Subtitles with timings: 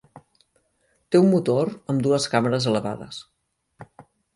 [1.11, 3.25] Té un motor amb dues càmeres elevades.